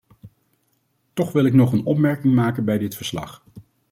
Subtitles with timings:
[1.13, 3.43] Toch wil ik nog een opmerking maken bij dit verslag.